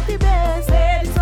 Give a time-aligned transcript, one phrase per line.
[0.00, 1.19] happy best.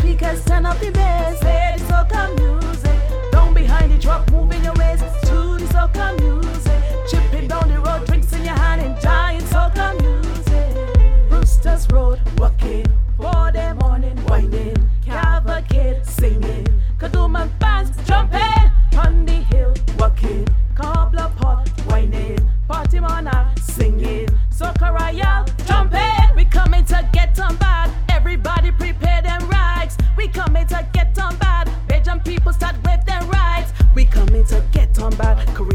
[0.00, 1.03] because son of the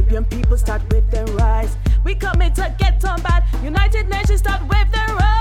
[0.10, 1.78] European people start with their rise.
[2.04, 3.44] We coming to get on bad.
[3.64, 5.39] United Nations start with their rise.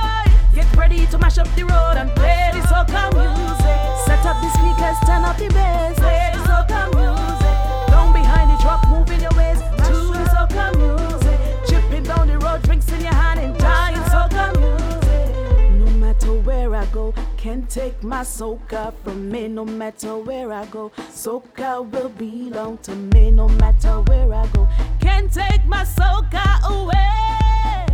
[16.93, 17.15] go.
[17.37, 20.91] Can't take my soca from me no matter where I go.
[21.11, 24.69] Soca will belong to me no matter where I go.
[25.01, 27.87] Can't take my soca away.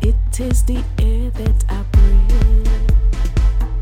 [0.00, 2.68] It is the air that I breathe.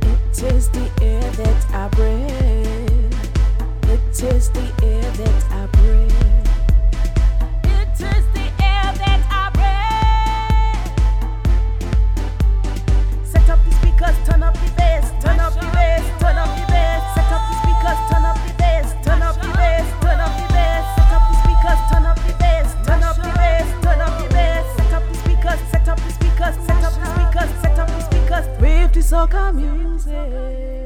[0.02, 3.14] It is the air that I breathe.
[3.90, 4.85] It is the
[29.06, 30.85] soca music.